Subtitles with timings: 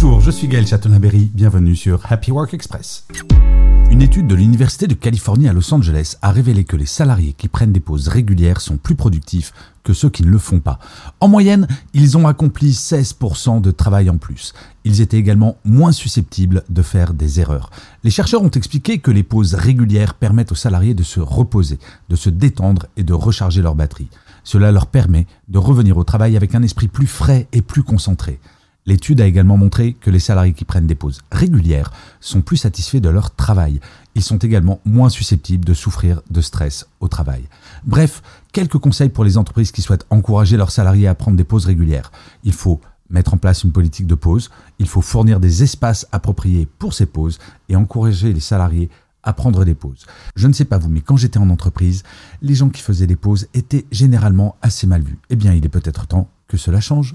[0.00, 3.04] Bonjour, je suis Gaël Chatonaberry, bienvenue sur Happy Work Express.
[3.90, 7.48] Une étude de l'Université de Californie à Los Angeles a révélé que les salariés qui
[7.48, 10.78] prennent des pauses régulières sont plus productifs que ceux qui ne le font pas.
[11.18, 14.54] En moyenne, ils ont accompli 16% de travail en plus.
[14.84, 17.70] Ils étaient également moins susceptibles de faire des erreurs.
[18.04, 22.14] Les chercheurs ont expliqué que les pauses régulières permettent aux salariés de se reposer, de
[22.14, 24.10] se détendre et de recharger leur batterie.
[24.44, 28.38] Cela leur permet de revenir au travail avec un esprit plus frais et plus concentré.
[28.88, 33.00] L'étude a également montré que les salariés qui prennent des pauses régulières sont plus satisfaits
[33.00, 33.80] de leur travail.
[34.14, 37.42] Ils sont également moins susceptibles de souffrir de stress au travail.
[37.84, 41.66] Bref, quelques conseils pour les entreprises qui souhaitent encourager leurs salariés à prendre des pauses
[41.66, 42.10] régulières.
[42.44, 42.80] Il faut
[43.10, 47.04] mettre en place une politique de pause, il faut fournir des espaces appropriés pour ces
[47.04, 48.88] pauses et encourager les salariés
[49.22, 50.06] à prendre des pauses.
[50.34, 52.04] Je ne sais pas vous, mais quand j'étais en entreprise,
[52.40, 55.18] les gens qui faisaient des pauses étaient généralement assez mal vus.
[55.28, 57.14] Eh bien, il est peut-être temps que cela change.